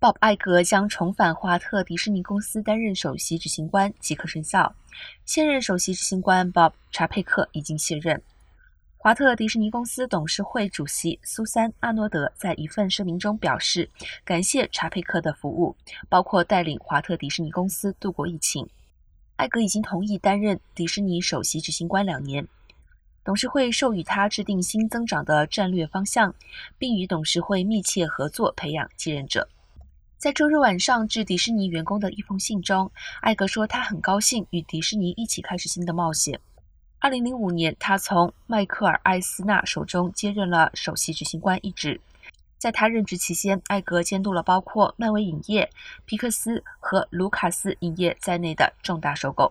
[0.00, 4.74] Bob 艾格将重返华特迪士尼公司担任首席执行官，即刻生效。
[5.26, 8.22] 现任首席执行官 Bob 查佩克已经卸任。
[8.96, 13.90] 华特迪士尼公司董事会主席苏珊·阿诺德在一份声明中表示，
[14.24, 15.76] 感谢查佩克的服务，
[16.08, 18.66] 包括带领华特迪士尼公司度过疫情。
[19.36, 22.48] 艾格已经同意担任迪士尼首席执行官两年，
[23.22, 26.34] 董事会授予他制定新增长的战略方向，
[26.78, 29.46] 并与董事会密切合作，培养继任者。
[30.20, 36.38] 在周日晚上致迪士尼员工的一封信中，艾格说他很高兴与迪士尼一起开始新的冒险。
[36.98, 41.98] 二零零五年，他从迈克尔·艾斯纳手中接任了首席执行官一职。
[42.58, 45.70] 在他任职期间，艾格监督了包括漫威影业、
[46.04, 49.50] 皮克斯和卢卡斯影业在内的重大收购。